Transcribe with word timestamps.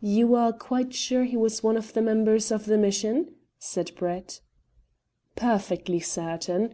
"You 0.00 0.36
are 0.36 0.52
quite 0.52 0.94
sure 0.94 1.24
he 1.24 1.36
was 1.36 1.60
one 1.60 1.76
of 1.76 1.92
the 1.92 2.02
members 2.02 2.52
of 2.52 2.66
the 2.66 2.78
mission?" 2.78 3.34
said 3.58 3.90
Brett. 3.96 4.40
"Perfectly 5.34 5.98
certain. 5.98 6.68